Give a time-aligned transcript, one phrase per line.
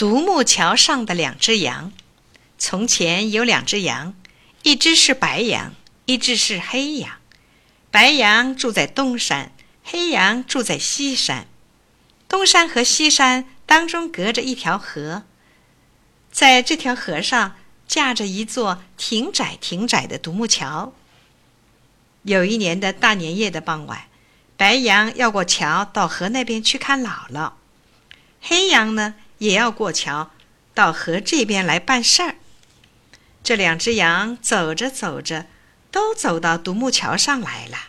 [0.00, 1.92] 独木桥上的两只羊。
[2.56, 4.14] 从前有两只羊，
[4.62, 5.74] 一只是白羊，
[6.06, 7.18] 一只是黑羊。
[7.90, 9.52] 白羊住在东山，
[9.84, 11.46] 黑羊住在西山。
[12.26, 15.24] 东山和西山当中隔着一条河，
[16.32, 17.56] 在这条河上
[17.86, 20.94] 架着一座挺窄挺窄的独木桥。
[22.22, 24.04] 有一年的大年夜的傍晚，
[24.56, 27.52] 白羊要过桥到河那边去看姥姥，
[28.40, 30.30] 黑羊呢也要过桥
[30.74, 32.36] 到河这边来办事儿。
[33.42, 35.46] 这两只羊走着走着，
[35.90, 37.88] 都走到独木桥上来了。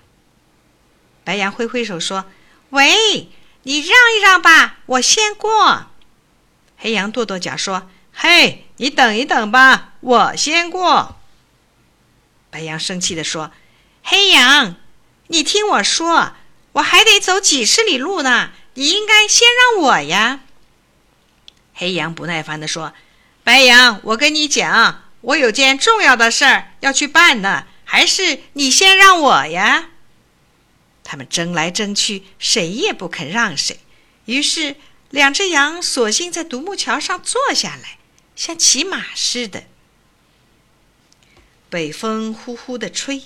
[1.23, 2.25] 白羊挥挥手说
[2.71, 3.29] ：“喂，
[3.63, 5.87] 你让一让吧，我先过。”
[6.77, 11.17] 黑羊跺跺脚说：“嘿，你等一等吧，我先过。”
[12.49, 13.51] 白羊生气地说
[14.03, 14.77] ：“黑羊，
[15.27, 16.33] 你听我说，
[16.71, 20.39] 我还得走几十里路呢，你应该先让我呀。”
[21.81, 22.93] 黑羊不耐烦地说
[23.43, 29.89] ：“白羊，我跟你讲。”我有件重要的事儿要去办呢，还是你先让我呀？
[31.03, 33.79] 他们争来争去，谁也不肯让谁。
[34.25, 34.75] 于是，
[35.09, 37.97] 两只羊索性在独木桥上坐下来，
[38.35, 39.63] 像骑马似的。
[41.67, 43.23] 北风呼呼的吹，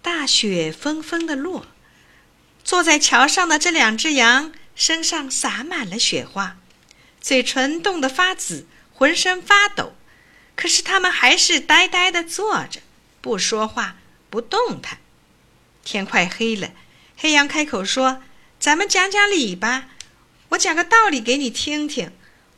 [0.00, 1.66] 大雪纷纷的落。
[2.64, 6.56] 坐在桥上的这两只羊身上洒满了雪花，
[7.20, 9.94] 嘴唇冻得发紫，浑身发抖。
[10.56, 12.80] 可是他们还是呆呆地坐着，
[13.20, 13.96] 不说话，
[14.28, 14.98] 不动弹。
[15.84, 16.72] 天快黑了，
[17.16, 18.22] 黑羊开口说
[18.60, 19.88] ：“咱们讲讲理吧，
[20.50, 22.12] 我讲个道理给你听听。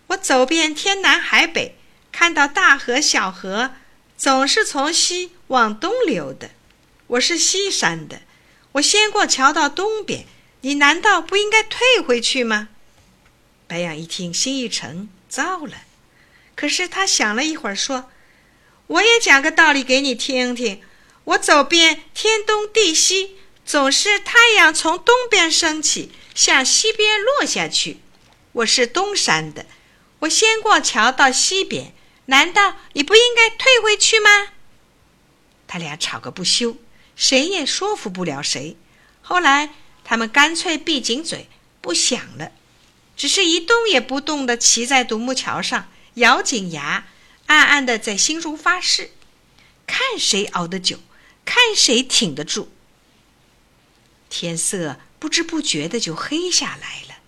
[0.08, 1.76] 我走遍天南海北，
[2.10, 3.70] 看到大河小河，
[4.16, 6.50] 总是从西往东流的。
[7.06, 8.22] 我是西山的，
[8.72, 10.26] 我先过桥到东边，
[10.62, 12.68] 你难道不应该退回去吗？”
[13.72, 15.84] 白羊一听，心一沉，糟了。
[16.54, 18.10] 可是他想了一会儿，说
[18.86, 20.82] ：“我也讲个道理给你听听。
[21.24, 28.00] 我走遍天东地西，总是太阳从东边升起，向西边落下去。
[28.52, 29.64] 我是东山的，
[30.18, 31.94] 我先过桥到西边，
[32.26, 34.48] 难道你不应该退回去吗？”
[35.66, 36.76] 他俩吵个不休，
[37.16, 38.76] 谁也说服不了谁。
[39.22, 39.70] 后来
[40.04, 41.48] 他们干脆闭紧嘴，
[41.80, 42.52] 不想了，
[43.16, 45.88] 只是一动也不动地骑在独木桥上。
[46.14, 47.06] 咬紧牙，
[47.46, 49.12] 暗暗的在心中发誓：
[49.86, 50.98] 看谁熬得久，
[51.46, 52.70] 看谁挺得住。
[54.28, 57.20] 天色不知不觉的就黑下来了，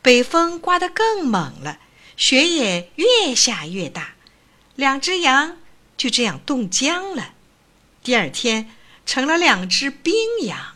[0.00, 1.78] 北风刮得更猛了，
[2.16, 4.14] 雪也越下越大，
[4.76, 5.58] 两只羊
[5.98, 7.34] 就这样冻僵了。
[8.02, 8.70] 第二天，
[9.04, 10.71] 成了两只冰羊。